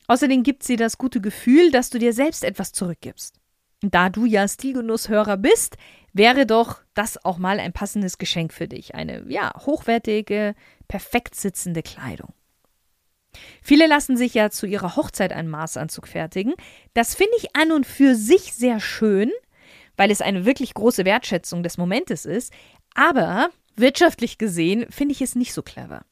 Außerdem 0.06 0.42
gibt 0.42 0.64
sie 0.64 0.76
das 0.76 0.98
gute 0.98 1.22
Gefühl, 1.22 1.70
dass 1.70 1.88
du 1.88 1.98
dir 1.98 2.12
selbst 2.12 2.44
etwas 2.44 2.72
zurückgibst. 2.72 3.40
Da 3.80 4.10
du 4.10 4.26
ja 4.26 4.46
Stilgenusshörer 4.46 5.38
bist, 5.38 5.78
wäre 6.12 6.44
doch 6.44 6.82
das 6.92 7.24
auch 7.24 7.38
mal 7.38 7.58
ein 7.58 7.72
passendes 7.72 8.18
Geschenk 8.18 8.52
für 8.52 8.68
dich. 8.68 8.94
Eine, 8.94 9.24
ja, 9.28 9.50
hochwertige, 9.64 10.56
perfekt 10.88 11.36
sitzende 11.36 11.82
Kleidung. 11.82 12.34
Viele 13.62 13.86
lassen 13.86 14.16
sich 14.16 14.34
ja 14.34 14.50
zu 14.50 14.66
ihrer 14.66 14.96
Hochzeit 14.96 15.32
einen 15.32 15.48
Maßanzug 15.48 16.08
fertigen. 16.08 16.54
Das 16.92 17.14
finde 17.14 17.34
ich 17.38 17.56
an 17.56 17.72
und 17.72 17.86
für 17.86 18.14
sich 18.14 18.54
sehr 18.54 18.80
schön, 18.80 19.30
weil 19.96 20.10
es 20.10 20.20
eine 20.20 20.44
wirklich 20.44 20.74
große 20.74 21.04
Wertschätzung 21.04 21.62
des 21.62 21.78
Momentes 21.78 22.26
ist. 22.26 22.52
Aber 22.94 23.50
wirtschaftlich 23.76 24.38
gesehen 24.38 24.86
finde 24.90 25.12
ich 25.12 25.22
es 25.22 25.34
nicht 25.34 25.52
so 25.52 25.62
clever. 25.62 26.04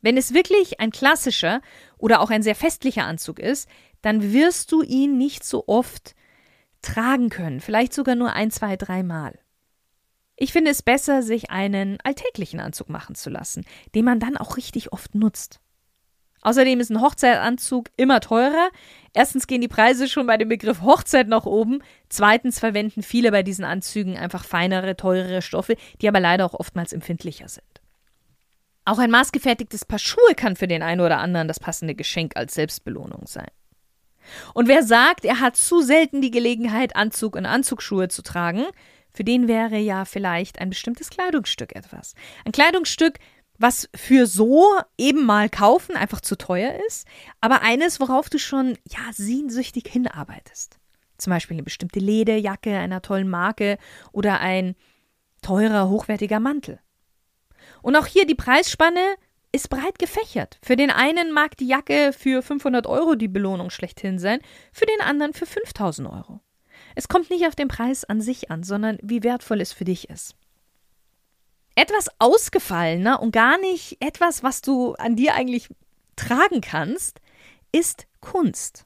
Wenn 0.00 0.16
es 0.16 0.34
wirklich 0.34 0.80
ein 0.80 0.90
klassischer 0.90 1.60
oder 1.96 2.20
auch 2.20 2.30
ein 2.30 2.42
sehr 2.42 2.54
festlicher 2.54 3.04
Anzug 3.04 3.38
ist, 3.38 3.68
dann 4.02 4.32
wirst 4.32 4.70
du 4.70 4.82
ihn 4.82 5.18
nicht 5.18 5.44
so 5.44 5.64
oft 5.66 6.14
tragen 6.82 7.30
können, 7.30 7.60
vielleicht 7.60 7.92
sogar 7.92 8.14
nur 8.14 8.32
ein, 8.32 8.50
zwei, 8.50 8.76
dreimal. 8.76 9.38
Ich 10.36 10.52
finde 10.52 10.70
es 10.70 10.82
besser, 10.82 11.22
sich 11.24 11.50
einen 11.50 11.98
alltäglichen 12.04 12.60
Anzug 12.60 12.88
machen 12.88 13.16
zu 13.16 13.28
lassen, 13.28 13.64
den 13.96 14.04
man 14.04 14.20
dann 14.20 14.36
auch 14.36 14.56
richtig 14.56 14.92
oft 14.92 15.16
nutzt. 15.16 15.60
Außerdem 16.42 16.80
ist 16.80 16.90
ein 16.90 17.00
Hochzeitanzug 17.00 17.88
immer 17.96 18.20
teurer. 18.20 18.70
Erstens 19.12 19.46
gehen 19.46 19.60
die 19.60 19.68
Preise 19.68 20.08
schon 20.08 20.26
bei 20.26 20.36
dem 20.36 20.48
Begriff 20.48 20.82
Hochzeit 20.82 21.28
nach 21.28 21.46
oben. 21.46 21.82
Zweitens 22.08 22.58
verwenden 22.58 23.02
viele 23.02 23.30
bei 23.30 23.42
diesen 23.42 23.64
Anzügen 23.64 24.16
einfach 24.16 24.44
feinere, 24.44 24.96
teurere 24.96 25.42
Stoffe, 25.42 25.76
die 26.00 26.08
aber 26.08 26.20
leider 26.20 26.44
auch 26.44 26.54
oftmals 26.54 26.92
empfindlicher 26.92 27.48
sind. 27.48 27.64
Auch 28.84 28.98
ein 28.98 29.10
maßgefertigtes 29.10 29.84
Paar 29.84 29.98
Schuhe 29.98 30.34
kann 30.34 30.56
für 30.56 30.68
den 30.68 30.82
einen 30.82 31.00
oder 31.00 31.18
anderen 31.18 31.48
das 31.48 31.60
passende 31.60 31.94
Geschenk 31.94 32.36
als 32.36 32.54
Selbstbelohnung 32.54 33.26
sein. 33.26 33.50
Und 34.54 34.68
wer 34.68 34.82
sagt, 34.82 35.24
er 35.24 35.40
hat 35.40 35.56
zu 35.56 35.82
selten 35.82 36.22
die 36.22 36.30
Gelegenheit, 36.30 36.96
Anzug 36.96 37.36
und 37.36 37.46
Anzugsschuhe 37.46 38.08
zu 38.08 38.22
tragen, 38.22 38.64
für 39.10 39.24
den 39.24 39.48
wäre 39.48 39.78
ja 39.78 40.04
vielleicht 40.04 40.60
ein 40.60 40.70
bestimmtes 40.70 41.10
Kleidungsstück 41.10 41.74
etwas. 41.74 42.14
Ein 42.44 42.52
Kleidungsstück, 42.52 43.18
was 43.58 43.88
für 43.94 44.26
so 44.26 44.64
eben 44.96 45.26
mal 45.26 45.50
kaufen 45.50 45.96
einfach 45.96 46.20
zu 46.20 46.36
teuer 46.36 46.78
ist, 46.86 47.06
aber 47.40 47.62
eines, 47.62 48.00
worauf 48.00 48.30
du 48.30 48.38
schon 48.38 48.78
ja 48.88 49.00
sehnsüchtig 49.12 49.88
hinarbeitest. 49.88 50.78
Zum 51.18 51.32
Beispiel 51.32 51.56
eine 51.56 51.64
bestimmte 51.64 51.98
Lederjacke 51.98 52.76
einer 52.76 53.02
tollen 53.02 53.28
Marke 53.28 53.78
oder 54.12 54.40
ein 54.40 54.76
teurer, 55.42 55.88
hochwertiger 55.88 56.38
Mantel. 56.38 56.78
Und 57.82 57.96
auch 57.96 58.06
hier 58.06 58.26
die 58.26 58.36
Preisspanne 58.36 59.16
ist 59.50 59.70
breit 59.70 59.98
gefächert. 59.98 60.58
Für 60.62 60.76
den 60.76 60.90
einen 60.90 61.32
mag 61.32 61.56
die 61.56 61.66
Jacke 61.66 62.12
für 62.12 62.42
500 62.42 62.86
Euro 62.86 63.16
die 63.16 63.28
Belohnung 63.28 63.70
schlechthin 63.70 64.18
sein, 64.18 64.40
für 64.72 64.86
den 64.86 65.00
anderen 65.00 65.32
für 65.32 65.46
5000 65.46 66.08
Euro. 66.08 66.40
Es 66.94 67.08
kommt 67.08 67.30
nicht 67.30 67.46
auf 67.46 67.56
den 67.56 67.68
Preis 67.68 68.04
an 68.04 68.20
sich 68.20 68.50
an, 68.50 68.62
sondern 68.62 68.98
wie 69.02 69.24
wertvoll 69.24 69.60
es 69.60 69.72
für 69.72 69.84
dich 69.84 70.08
ist 70.10 70.37
etwas 71.78 72.08
ausgefallener 72.18 73.22
und 73.22 73.30
gar 73.30 73.56
nicht 73.58 73.98
etwas, 74.00 74.42
was 74.42 74.62
du 74.62 74.94
an 74.94 75.14
dir 75.14 75.34
eigentlich 75.34 75.68
tragen 76.16 76.60
kannst, 76.60 77.20
ist 77.70 78.08
Kunst. 78.20 78.84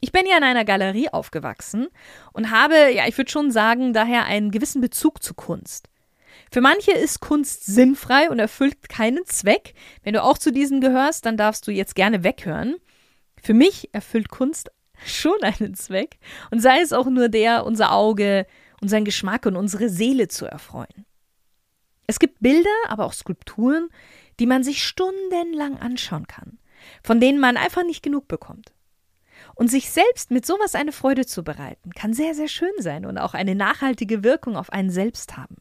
Ich 0.00 0.10
bin 0.10 0.26
ja 0.26 0.36
in 0.36 0.42
einer 0.42 0.64
Galerie 0.64 1.10
aufgewachsen 1.10 1.86
und 2.32 2.50
habe, 2.50 2.90
ja, 2.92 3.06
ich 3.06 3.16
würde 3.16 3.30
schon 3.30 3.52
sagen, 3.52 3.92
daher 3.92 4.24
einen 4.24 4.50
gewissen 4.50 4.80
Bezug 4.80 5.22
zu 5.22 5.32
Kunst. 5.32 5.88
Für 6.50 6.60
manche 6.60 6.90
ist 6.90 7.20
Kunst 7.20 7.66
sinnfrei 7.66 8.30
und 8.30 8.40
erfüllt 8.40 8.88
keinen 8.88 9.24
Zweck. 9.26 9.74
Wenn 10.02 10.14
du 10.14 10.24
auch 10.24 10.38
zu 10.38 10.50
diesen 10.50 10.80
gehörst, 10.80 11.24
dann 11.24 11.36
darfst 11.36 11.68
du 11.68 11.70
jetzt 11.70 11.94
gerne 11.94 12.24
weghören. 12.24 12.76
Für 13.40 13.54
mich 13.54 13.90
erfüllt 13.92 14.28
Kunst 14.28 14.72
schon 15.06 15.40
einen 15.42 15.74
Zweck 15.74 16.18
und 16.50 16.60
sei 16.60 16.80
es 16.80 16.92
auch 16.92 17.06
nur 17.06 17.28
der, 17.28 17.64
unser 17.64 17.92
Auge, 17.92 18.46
unseren 18.80 19.04
Geschmack 19.04 19.46
und 19.46 19.54
unsere 19.54 19.88
Seele 19.88 20.26
zu 20.26 20.46
erfreuen. 20.46 21.06
Es 22.10 22.18
gibt 22.18 22.40
Bilder, 22.40 22.68
aber 22.88 23.04
auch 23.04 23.12
Skulpturen, 23.12 23.88
die 24.40 24.46
man 24.46 24.64
sich 24.64 24.82
stundenlang 24.82 25.78
anschauen 25.78 26.26
kann, 26.26 26.58
von 27.04 27.20
denen 27.20 27.38
man 27.38 27.56
einfach 27.56 27.84
nicht 27.84 28.02
genug 28.02 28.26
bekommt. 28.26 28.72
Und 29.54 29.70
sich 29.70 29.90
selbst 29.90 30.32
mit 30.32 30.44
sowas 30.44 30.74
eine 30.74 30.90
Freude 30.90 31.24
zu 31.24 31.44
bereiten, 31.44 31.92
kann 31.92 32.12
sehr, 32.12 32.34
sehr 32.34 32.48
schön 32.48 32.72
sein 32.78 33.06
und 33.06 33.16
auch 33.16 33.32
eine 33.32 33.54
nachhaltige 33.54 34.24
Wirkung 34.24 34.56
auf 34.56 34.72
einen 34.72 34.90
selbst 34.90 35.36
haben. 35.36 35.58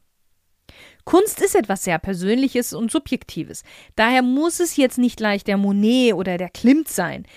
Kunst 1.03 1.39
ist 1.39 1.53
etwas 1.53 1.84
sehr 1.84 2.00
Persönliches 2.00 2.74
und 2.74 2.89
Subjektives. 2.89 3.62
Daher 3.96 4.24
muss 4.24 4.60
es 4.60 4.75
jetzt 4.75 4.98
nicht 4.98 5.18
gleich 5.18 5.44
der 5.44 5.58
Monet 5.58 6.15
oder 6.15 6.39
der 6.39 6.50
Klimt 6.50 6.88
sein. 6.88 7.27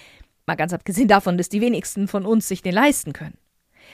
Mal 0.46 0.54
ganz 0.54 0.72
abgesehen 0.72 1.08
davon, 1.08 1.36
dass 1.36 1.50
die 1.50 1.60
wenigsten 1.60 2.08
von 2.08 2.24
uns 2.24 2.48
sich 2.48 2.62
den 2.62 2.72
leisten 2.72 3.12
können. 3.12 3.36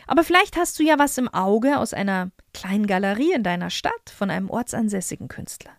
Aber 0.08 0.24
vielleicht 0.24 0.56
hast 0.56 0.78
du 0.78 0.82
ja 0.82 0.98
was 0.98 1.18
im 1.18 1.28
Auge 1.28 1.78
aus 1.78 1.92
einer 1.92 2.30
kleinen 2.54 2.86
Galerie 2.86 3.34
in 3.34 3.42
deiner 3.42 3.68
Stadt 3.68 4.10
von 4.10 4.30
einem 4.30 4.48
ortsansässigen 4.48 5.28
Künstler. 5.28 5.72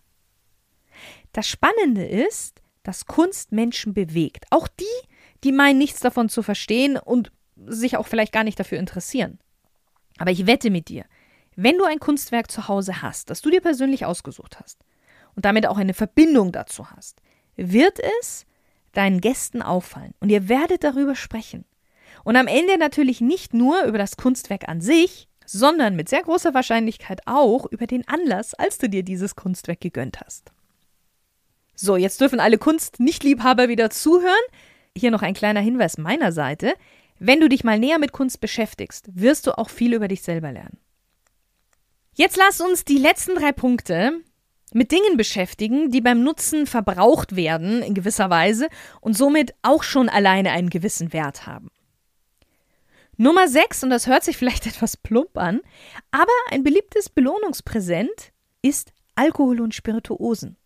Das 1.32 1.48
Spannende 1.48 2.06
ist, 2.06 2.62
dass 2.84 3.06
Kunst 3.06 3.50
Menschen 3.50 3.92
bewegt. 3.92 4.46
Auch 4.50 4.68
die, 4.68 4.84
die 5.42 5.50
meinen, 5.52 5.78
nichts 5.78 5.98
davon 5.98 6.28
zu 6.28 6.42
verstehen 6.42 6.96
und 6.96 7.32
sich 7.66 7.96
auch 7.96 8.06
vielleicht 8.06 8.32
gar 8.32 8.44
nicht 8.44 8.58
dafür 8.58 8.78
interessieren. 8.78 9.40
Aber 10.16 10.30
ich 10.30 10.46
wette 10.46 10.70
mit 10.70 10.88
dir, 10.88 11.04
wenn 11.56 11.76
du 11.76 11.84
ein 11.84 11.98
Kunstwerk 11.98 12.50
zu 12.52 12.68
Hause 12.68 13.02
hast, 13.02 13.30
das 13.30 13.42
du 13.42 13.50
dir 13.50 13.60
persönlich 13.60 14.06
ausgesucht 14.06 14.60
hast 14.60 14.78
und 15.34 15.44
damit 15.44 15.66
auch 15.66 15.76
eine 15.76 15.94
Verbindung 15.94 16.52
dazu 16.52 16.90
hast, 16.90 17.20
wird 17.56 17.98
es 18.20 18.46
deinen 18.92 19.20
Gästen 19.20 19.60
auffallen 19.60 20.14
und 20.20 20.30
ihr 20.30 20.48
werdet 20.48 20.84
darüber 20.84 21.16
sprechen. 21.16 21.64
Und 22.24 22.36
am 22.36 22.46
Ende 22.46 22.78
natürlich 22.78 23.20
nicht 23.20 23.54
nur 23.54 23.82
über 23.84 23.98
das 23.98 24.16
Kunstwerk 24.16 24.68
an 24.68 24.80
sich, 24.80 25.28
sondern 25.46 25.96
mit 25.96 26.08
sehr 26.08 26.22
großer 26.22 26.54
Wahrscheinlichkeit 26.54 27.22
auch 27.26 27.66
über 27.66 27.86
den 27.86 28.06
Anlass, 28.06 28.54
als 28.54 28.78
du 28.78 28.88
dir 28.88 29.02
dieses 29.02 29.34
Kunstwerk 29.34 29.80
gegönnt 29.80 30.20
hast. 30.20 30.52
So, 31.74 31.96
jetzt 31.96 32.20
dürfen 32.20 32.40
alle 32.40 32.58
Kunst-Nichtliebhaber 32.58 33.68
wieder 33.68 33.90
zuhören. 33.90 34.34
Hier 34.96 35.10
noch 35.10 35.22
ein 35.22 35.34
kleiner 35.34 35.60
Hinweis 35.60 35.98
meiner 35.98 36.30
Seite. 36.30 36.74
Wenn 37.18 37.40
du 37.40 37.48
dich 37.48 37.64
mal 37.64 37.78
näher 37.78 37.98
mit 37.98 38.12
Kunst 38.12 38.40
beschäftigst, 38.40 39.08
wirst 39.12 39.46
du 39.46 39.56
auch 39.58 39.70
viel 39.70 39.94
über 39.94 40.06
dich 40.06 40.22
selber 40.22 40.52
lernen. 40.52 40.78
Jetzt 42.14 42.36
lass 42.36 42.60
uns 42.60 42.84
die 42.84 42.98
letzten 42.98 43.34
drei 43.34 43.52
Punkte 43.52 44.12
mit 44.72 44.92
Dingen 44.92 45.16
beschäftigen, 45.16 45.90
die 45.90 46.00
beim 46.00 46.22
Nutzen 46.22 46.66
verbraucht 46.66 47.34
werden 47.34 47.82
in 47.82 47.94
gewisser 47.94 48.30
Weise 48.30 48.68
und 49.00 49.16
somit 49.16 49.54
auch 49.62 49.82
schon 49.82 50.08
alleine 50.08 50.50
einen 50.50 50.70
gewissen 50.70 51.12
Wert 51.12 51.46
haben. 51.46 51.70
Nummer 53.20 53.48
6, 53.48 53.84
und 53.84 53.90
das 53.90 54.06
hört 54.06 54.24
sich 54.24 54.38
vielleicht 54.38 54.66
etwas 54.66 54.96
plump 54.96 55.36
an, 55.36 55.60
aber 56.10 56.32
ein 56.50 56.62
beliebtes 56.62 57.10
Belohnungspräsent 57.10 58.32
ist 58.62 58.94
Alkohol 59.14 59.60
und 59.60 59.74
Spirituosen. 59.74 60.56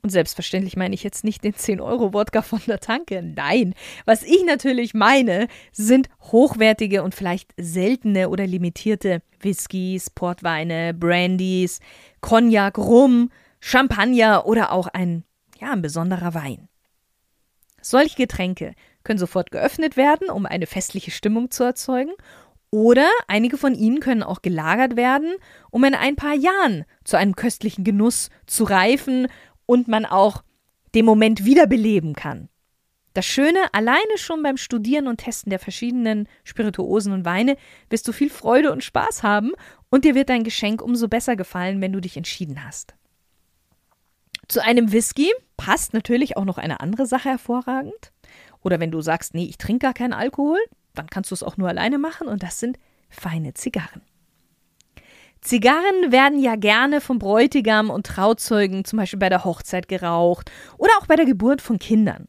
Und 0.00 0.08
selbstverständlich 0.08 0.78
meine 0.78 0.94
ich 0.94 1.02
jetzt 1.02 1.22
nicht 1.22 1.44
den 1.44 1.52
10-Euro-Wodka 1.52 2.40
von 2.40 2.62
der 2.66 2.80
Tanke. 2.80 3.22
Nein, 3.22 3.74
was 4.06 4.22
ich 4.22 4.42
natürlich 4.46 4.94
meine, 4.94 5.48
sind 5.70 6.08
hochwertige 6.32 7.02
und 7.02 7.14
vielleicht 7.14 7.52
seltene 7.58 8.30
oder 8.30 8.46
limitierte 8.46 9.20
Whiskys, 9.40 10.08
Portweine, 10.08 10.94
Brandys, 10.94 11.80
Cognac, 12.22 12.78
Rum, 12.78 13.30
Champagner 13.60 14.46
oder 14.46 14.72
auch 14.72 14.86
ein, 14.86 15.24
ja, 15.60 15.72
ein 15.72 15.82
besonderer 15.82 16.32
Wein. 16.32 16.70
Solche 17.82 18.16
Getränke 18.16 18.72
können 19.04 19.18
sofort 19.18 19.50
geöffnet 19.50 19.96
werden, 19.96 20.28
um 20.30 20.46
eine 20.46 20.66
festliche 20.66 21.10
Stimmung 21.10 21.50
zu 21.50 21.64
erzeugen, 21.64 22.12
oder 22.70 23.08
einige 23.26 23.58
von 23.58 23.74
ihnen 23.74 24.00
können 24.00 24.22
auch 24.22 24.42
gelagert 24.42 24.96
werden, 24.96 25.34
um 25.70 25.82
in 25.84 25.94
ein 25.94 26.14
paar 26.14 26.34
Jahren 26.34 26.84
zu 27.04 27.16
einem 27.16 27.34
köstlichen 27.34 27.82
Genuss 27.82 28.30
zu 28.46 28.64
reifen 28.64 29.26
und 29.66 29.88
man 29.88 30.06
auch 30.06 30.44
den 30.94 31.04
Moment 31.04 31.44
wiederbeleben 31.44 32.14
kann. 32.14 32.48
Das 33.12 33.26
Schöne, 33.26 33.58
alleine 33.72 34.18
schon 34.18 34.42
beim 34.42 34.56
Studieren 34.56 35.08
und 35.08 35.18
Testen 35.18 35.50
der 35.50 35.58
verschiedenen 35.58 36.28
Spirituosen 36.44 37.12
und 37.12 37.24
Weine 37.24 37.56
wirst 37.88 38.06
du 38.06 38.12
viel 38.12 38.30
Freude 38.30 38.70
und 38.70 38.84
Spaß 38.84 39.24
haben 39.24 39.50
und 39.90 40.04
dir 40.04 40.14
wird 40.14 40.28
dein 40.28 40.44
Geschenk 40.44 40.80
umso 40.80 41.08
besser 41.08 41.34
gefallen, 41.34 41.80
wenn 41.80 41.92
du 41.92 42.00
dich 42.00 42.16
entschieden 42.16 42.64
hast. 42.64 42.94
Zu 44.46 44.62
einem 44.62 44.92
Whisky 44.92 45.32
passt 45.56 45.92
natürlich 45.92 46.36
auch 46.36 46.44
noch 46.44 46.58
eine 46.58 46.80
andere 46.80 47.06
Sache 47.06 47.30
hervorragend. 47.30 48.12
Oder 48.62 48.80
wenn 48.80 48.90
du 48.90 49.00
sagst, 49.00 49.34
nee, 49.34 49.44
ich 49.44 49.58
trinke 49.58 49.86
gar 49.86 49.94
keinen 49.94 50.12
Alkohol, 50.12 50.58
dann 50.94 51.08
kannst 51.08 51.30
du 51.30 51.34
es 51.34 51.42
auch 51.42 51.56
nur 51.56 51.68
alleine 51.68 51.98
machen 51.98 52.28
und 52.28 52.42
das 52.42 52.60
sind 52.60 52.78
feine 53.08 53.54
Zigarren. 53.54 54.02
Zigarren 55.40 56.12
werden 56.12 56.38
ja 56.38 56.56
gerne 56.56 57.00
vom 57.00 57.18
Bräutigam 57.18 57.88
und 57.88 58.06
Trauzeugen 58.06 58.84
zum 58.84 58.98
Beispiel 58.98 59.18
bei 59.18 59.30
der 59.30 59.44
Hochzeit 59.44 59.88
geraucht 59.88 60.50
oder 60.76 60.92
auch 61.00 61.06
bei 61.06 61.16
der 61.16 61.24
Geburt 61.24 61.62
von 61.62 61.78
Kindern. 61.78 62.28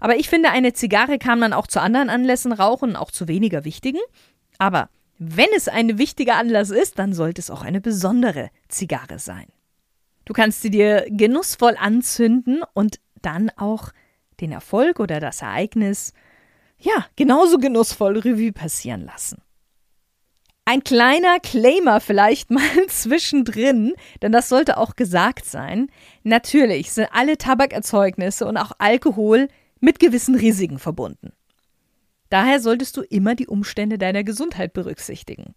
Aber 0.00 0.16
ich 0.16 0.28
finde, 0.28 0.50
eine 0.50 0.72
Zigarre 0.72 1.18
kann 1.18 1.38
man 1.38 1.52
auch 1.52 1.68
zu 1.68 1.80
anderen 1.80 2.10
Anlässen 2.10 2.52
rauchen, 2.52 2.96
auch 2.96 3.12
zu 3.12 3.28
weniger 3.28 3.64
wichtigen. 3.64 4.00
Aber 4.58 4.88
wenn 5.18 5.48
es 5.56 5.68
ein 5.68 5.98
wichtiger 5.98 6.36
Anlass 6.36 6.70
ist, 6.70 6.98
dann 6.98 7.12
sollte 7.12 7.40
es 7.40 7.50
auch 7.50 7.62
eine 7.62 7.80
besondere 7.80 8.50
Zigarre 8.68 9.20
sein. 9.20 9.46
Du 10.24 10.32
kannst 10.32 10.62
sie 10.62 10.70
dir 10.70 11.06
genussvoll 11.08 11.76
anzünden 11.78 12.62
und 12.74 12.98
dann 13.22 13.50
auch 13.56 13.90
den 14.40 14.52
Erfolg 14.52 15.00
oder 15.00 15.20
das 15.20 15.42
Ereignis 15.42 16.12
ja 16.78 17.06
genauso 17.16 17.58
genussvoll 17.58 18.18
Revue 18.18 18.52
passieren 18.52 19.04
lassen. 19.04 19.42
Ein 20.64 20.84
kleiner 20.84 21.40
Claimer 21.40 22.00
vielleicht 22.00 22.50
mal 22.50 22.86
zwischendrin, 22.88 23.94
denn 24.22 24.32
das 24.32 24.48
sollte 24.48 24.76
auch 24.76 24.96
gesagt 24.96 25.46
sein. 25.46 25.88
Natürlich 26.24 26.92
sind 26.92 27.08
alle 27.12 27.38
Tabakerzeugnisse 27.38 28.46
und 28.46 28.56
auch 28.58 28.72
Alkohol 28.78 29.48
mit 29.80 29.98
gewissen 29.98 30.34
Risiken 30.34 30.78
verbunden. 30.78 31.32
Daher 32.28 32.60
solltest 32.60 32.96
du 32.96 33.02
immer 33.02 33.34
die 33.34 33.46
Umstände 33.46 33.96
deiner 33.96 34.24
Gesundheit 34.24 34.74
berücksichtigen. 34.74 35.54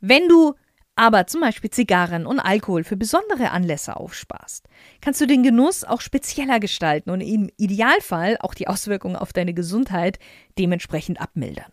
Wenn 0.00 0.28
du 0.28 0.54
aber 0.96 1.26
zum 1.26 1.40
Beispiel 1.40 1.70
Zigarren 1.70 2.26
und 2.26 2.40
Alkohol 2.40 2.84
für 2.84 2.96
besondere 2.96 3.50
Anlässe 3.50 3.96
aufsparst, 3.96 4.68
kannst 5.00 5.20
du 5.20 5.26
den 5.26 5.42
Genuss 5.42 5.84
auch 5.84 6.00
spezieller 6.00 6.60
gestalten 6.60 7.10
und 7.10 7.20
im 7.20 7.50
Idealfall 7.56 8.36
auch 8.40 8.54
die 8.54 8.68
Auswirkungen 8.68 9.16
auf 9.16 9.32
deine 9.32 9.54
Gesundheit 9.54 10.18
dementsprechend 10.58 11.20
abmildern. 11.20 11.72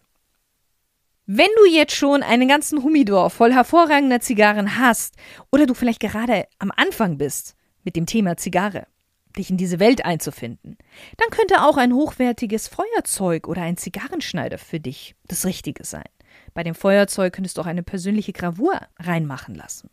Wenn 1.27 1.49
du 1.57 1.65
jetzt 1.65 1.95
schon 1.95 2.23
einen 2.23 2.47
ganzen 2.47 2.83
Humidor 2.83 3.29
voll 3.29 3.53
hervorragender 3.53 4.19
Zigarren 4.19 4.77
hast 4.79 5.15
oder 5.51 5.65
du 5.65 5.73
vielleicht 5.73 5.99
gerade 5.99 6.47
am 6.57 6.71
Anfang 6.75 7.17
bist 7.17 7.55
mit 7.83 7.95
dem 7.95 8.05
Thema 8.05 8.37
Zigarre, 8.37 8.87
dich 9.37 9.49
in 9.49 9.57
diese 9.57 9.79
Welt 9.79 10.03
einzufinden, 10.03 10.77
dann 11.17 11.29
könnte 11.29 11.63
auch 11.63 11.77
ein 11.77 11.93
hochwertiges 11.93 12.67
Feuerzeug 12.67 13.47
oder 13.47 13.61
ein 13.61 13.77
Zigarrenschneider 13.77 14.57
für 14.57 14.79
dich 14.79 15.15
das 15.27 15.45
Richtige 15.45 15.85
sein. 15.85 16.09
Bei 16.53 16.63
dem 16.63 16.75
Feuerzeug 16.75 17.33
könntest 17.33 17.57
du 17.57 17.61
auch 17.61 17.67
eine 17.67 17.83
persönliche 17.83 18.33
Gravur 18.33 18.79
reinmachen 18.99 19.55
lassen. 19.55 19.89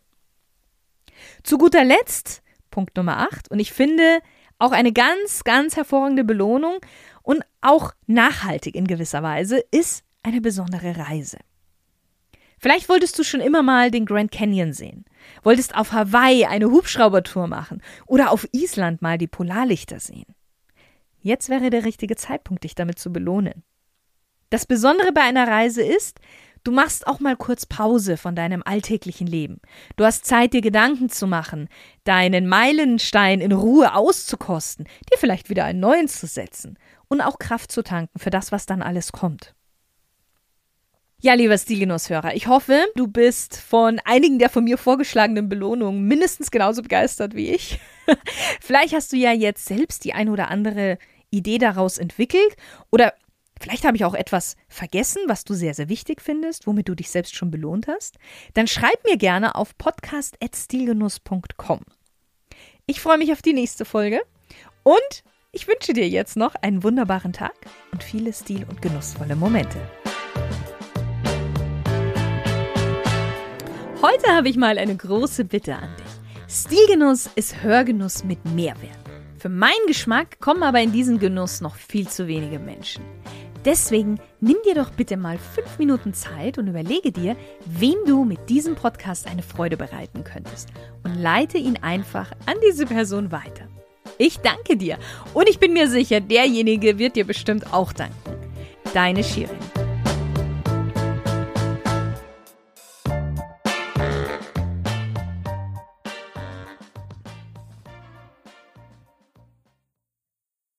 Zu 1.43 1.59
guter 1.59 1.85
Letzt, 1.85 2.43
Punkt 2.71 2.97
Nummer 2.97 3.19
8, 3.19 3.51
und 3.51 3.59
ich 3.59 3.73
finde 3.73 4.21
auch 4.59 4.73
eine 4.73 4.93
ganz, 4.93 5.45
ganz 5.45 5.77
hervorragende 5.77 6.25
Belohnung 6.25 6.79
und 7.23 7.45
auch 7.61 7.93
nachhaltig 8.07 8.75
in 8.75 8.87
gewisser 8.87 9.23
Weise, 9.23 9.63
ist 9.71 10.05
eine 10.23 10.41
besondere 10.41 10.97
Reise. 10.97 11.39
Vielleicht 12.59 12.89
wolltest 12.89 13.17
du 13.19 13.23
schon 13.23 13.41
immer 13.41 13.63
mal 13.63 13.91
den 13.93 14.05
Grand 14.05 14.33
Canyon 14.33 14.73
sehen, 14.73 15.05
wolltest 15.45 15.77
auf 15.77 15.93
Hawaii 15.93 16.45
eine 16.45 16.71
Hubschraubertour 16.71 17.47
machen 17.47 17.83
oder 18.07 18.33
auf 18.33 18.49
Island 18.53 19.01
mal 19.01 19.17
die 19.17 19.29
Polarlichter 19.29 20.01
sehen. 20.01 20.35
Jetzt 21.21 21.49
wäre 21.49 21.71
der 21.71 21.85
richtige 21.85 22.17
Zeitpunkt, 22.17 22.65
dich 22.65 22.75
damit 22.75 22.99
zu 22.99 23.13
belohnen. 23.13 23.63
Das 24.51 24.67
Besondere 24.67 25.13
bei 25.13 25.21
einer 25.21 25.47
Reise 25.47 25.83
ist, 25.83 26.21
du 26.69 26.75
machst 26.75 27.07
auch 27.07 27.19
mal 27.19 27.35
kurz 27.35 27.65
Pause 27.65 28.19
von 28.19 28.37
deinem 28.37 28.63
alltäglichen 28.63 29.27
Leben. 29.27 29.59
Du 29.97 30.05
hast 30.05 30.27
Zeit, 30.27 30.53
dir 30.53 30.61
Gedanken 30.61 31.09
zu 31.09 31.27
machen, 31.27 31.71
deinen 32.05 32.47
Meilenstein 32.47 33.41
in 33.41 33.53
Ruhe 33.53 33.95
auszukosten, 33.95 34.87
dir 35.11 35.17
vielleicht 35.17 35.49
wieder 35.49 35.65
einen 35.65 35.81
neuen 35.81 36.09
zu 36.09 36.27
setzen 36.27 36.79
und 37.09 37.23
auch 37.23 37.39
Kraft 37.39 37.73
zu 37.73 37.83
tanken 37.83 38.19
für 38.19 38.29
das, 38.29 38.53
was 38.53 38.67
dann 38.67 38.83
alles 38.83 39.13
kommt. 39.13 39.55
Ja, 41.23 41.33
lieber 41.33 41.57
Stilgenusshörer, 41.57 42.35
ich 42.35 42.49
hoffe, 42.49 42.85
du 42.97 43.09
bist 43.09 43.57
von 43.57 43.99
einigen 44.05 44.39
der 44.39 44.51
von 44.51 44.65
mir 44.65 44.77
vorgeschlagenen 44.77 45.49
Belohnungen 45.49 46.07
mindestens 46.07 46.51
genauso 46.51 46.83
begeistert 46.83 47.35
wie 47.35 47.49
ich. 47.49 47.81
Vielleicht 48.61 48.93
hast 48.93 49.11
du 49.11 49.17
ja 49.17 49.33
jetzt 49.33 49.65
selbst 49.65 50.05
die 50.05 50.13
ein 50.13 50.29
oder 50.29 50.51
andere 50.51 50.99
Idee 51.31 51.57
daraus 51.57 51.97
entwickelt 51.97 52.57
oder 52.91 53.15
vielleicht 53.61 53.85
habe 53.85 53.97
ich 53.97 54.05
auch 54.05 54.15
etwas 54.15 54.57
vergessen, 54.69 55.23
was 55.27 55.45
du 55.45 55.55
sehr, 55.55 55.75
sehr 55.75 55.89
wichtig 55.89 56.21
findest, 56.21 56.67
womit 56.67 56.89
du 56.89 56.95
dich 56.95 57.11
selbst 57.11 57.35
schon 57.35 57.51
belohnt 57.51 57.89
hast. 57.89 58.19
Dann 58.55 58.67
schreib 58.67 59.05
mir 59.05 59.17
gerne 59.17 59.55
auf 59.55 59.77
podcast.stilgenuss.com. 59.79 61.81
Ich 62.87 63.01
freue 63.01 63.19
mich 63.19 63.33
auf 63.33 63.43
die 63.43 63.53
nächste 63.53 63.85
Folge 63.85 64.21
und 64.83 65.25
ich 65.53 65.69
wünsche 65.69 65.93
dir 65.93 66.09
jetzt 66.09 66.37
noch 66.37 66.55
einen 66.57 66.83
wunderbaren 66.83 67.33
Tag 67.33 67.55
und 67.93 68.03
viele 68.03 68.33
stil- 68.33 68.67
und 68.69 68.83
genussvolle 68.83 69.37
Momente. 69.37 69.79
Heute 74.01 74.29
habe 74.29 74.49
ich 74.49 74.57
mal 74.57 74.79
eine 74.79 74.95
große 74.95 75.45
Bitte 75.45 75.75
an 75.75 75.91
dich. 75.97 76.07
Stilgenuss 76.49 77.29
ist 77.35 77.63
Hörgenuss 77.63 78.25
mit 78.25 78.45
Mehrwert. 78.45 78.97
Für 79.39 79.49
meinen 79.49 79.87
Geschmack 79.87 80.41
kommen 80.41 80.63
aber 80.63 80.81
in 80.81 80.93
diesen 80.93 81.19
Genuss 81.19 81.61
noch 81.61 81.77
viel 81.77 82.09
zu 82.09 82.27
wenige 82.27 82.59
Menschen. 82.59 83.05
Deswegen 83.69 84.19
nimm 84.41 84.57
dir 84.65 84.75
doch 84.75 84.89
bitte 84.89 85.19
mal 85.19 85.37
fünf 85.37 85.79
Minuten 85.79 86.15
Zeit 86.15 86.57
und 86.57 86.69
überlege 86.69 87.13
dir, 87.13 87.37
wem 87.67 87.97
du 88.07 88.25
mit 88.25 88.49
diesem 88.49 88.77
Podcast 88.77 89.27
eine 89.27 89.43
Freude 89.43 89.77
bereiten 89.77 90.25
könntest 90.25 90.71
und 91.05 91.15
leite 91.17 91.59
ihn 91.59 91.77
einfach 91.83 92.31
an 92.47 92.57
diese 92.67 92.87
Person 92.87 93.31
weiter. 93.31 93.69
Ich 94.17 94.39
danke 94.39 94.79
dir 94.79 94.97
und 95.35 95.51
ich 95.51 95.59
bin 95.59 95.75
mir 95.75 95.87
sicher, 95.87 96.21
derjenige 96.23 96.99
wird 96.99 97.17
dir 97.17 97.27
bestimmt 97.27 97.75
auch 97.75 97.93
danken. 97.93 98.17
Deine 98.95 99.23
Shirin. 99.23 99.78